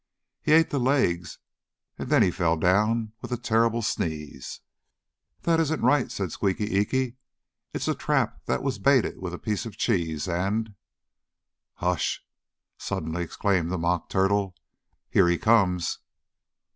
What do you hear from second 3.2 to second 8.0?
with a terrible sneeze." "That isn't right," said Squeaky Eeky. "It's a